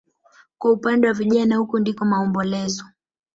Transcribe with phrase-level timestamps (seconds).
[0.57, 2.85] Kwa upande wa vijana huku ndiko maombolezo